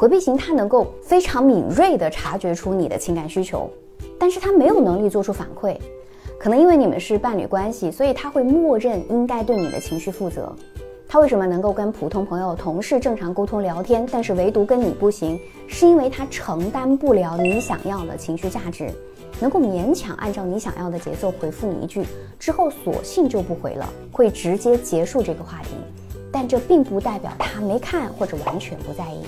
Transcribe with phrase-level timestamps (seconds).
[0.00, 3.68] 回避型他能够非常敏锐地察觉出你的情感需求，
[4.18, 5.76] 但是他没有能力做出反馈。
[6.38, 10.50] 可能因为你们是伴侣关系，所以他会默认应该对你的情绪负责。
[11.06, 15.38] 他为什么能够跟普通朋友、同事正常沟通聊天，但是唯独跟你不行？
[15.66, 18.90] 是因为他承担不了你想要的情绪价值，
[19.38, 22.06] 能够勉强按照你想要的节奏回复你一句
[22.38, 25.74] 之后，索性就不回了，会直接结束这个话题。
[26.32, 29.26] 但这并不代表他没看或者完全不在意。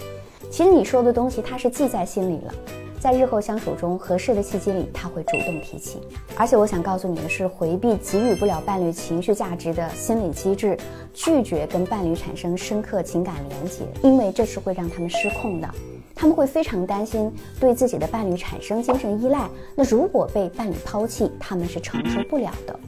[0.52, 2.52] 其实你说的东西，他是记在心里了。
[3.00, 5.98] 在日后相处中，合适的契机里，他会主动提起。
[6.36, 10.76] 而且我想告诉你的是，回避给予不了伴侣情绪价值的心理机制，
[11.14, 15.66] 拒绝跟伴侣产生深刻情感连接，因为这是会让他们失控的。
[16.14, 22.78] 他们会非常担心对自己的伴侣产生精神依赖，那如果被伴侣抛弃，他们是承受不了的。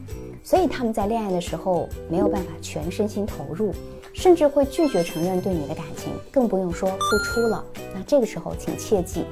[0.45, 3.73] 所以他们在恋爱的时候没有办法全身心投入，
[4.13, 7.65] 甚至会拒绝承认对你的感情，更不用说付出了。
[7.95, 9.25] 那这个时候，请切记。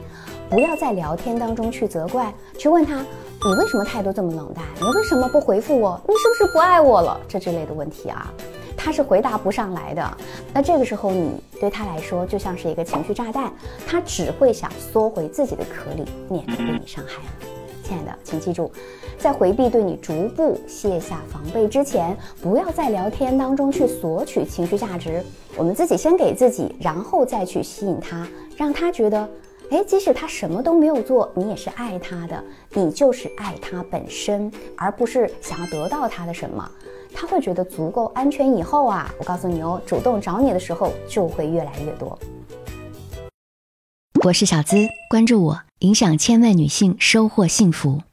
[0.49, 4.65] 不要在聊天当中去责怪，去问他，你为什么态度这么冷淡？
[4.79, 6.02] 你为什么不回复我？
[6.07, 7.20] 你是不是不爱我了？
[7.27, 8.34] 这之类的问题啊，
[8.76, 10.18] 他是回答不上来的。
[10.52, 13.54] 那这个时候，你对他来说就像是一个情绪炸弹，
[13.85, 17.21] 他只会想缩回自己的壳里，免得被你伤害。
[17.84, 18.71] 亲爱的，请记住，
[19.17, 25.21] 在回避对你逐步卸下防备之前，不要在聊天当中去索取情绪价值。
[25.57, 29.29] 我们自己先给自己，然后再去吸引他，让他觉得。
[29.70, 36.70] 哎，即使他什么都没有做，你也是爱他的，你就是爱他本身，而不是想要得到他的什么。
[37.12, 42.18] 他会觉得足够安全以后啊，我告诉你哦，主动找你的时候就会越来越多。
[44.23, 44.75] 我是小资，
[45.09, 48.03] 关注我，影响千万女性，收获幸福。